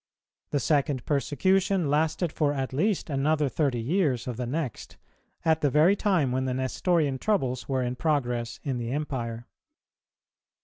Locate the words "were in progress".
7.69-8.59